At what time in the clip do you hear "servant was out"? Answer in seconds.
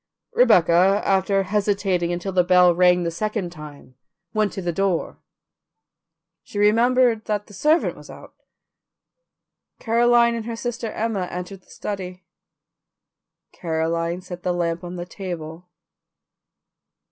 7.53-8.33